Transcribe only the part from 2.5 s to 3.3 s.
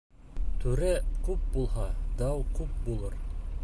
күп булыр.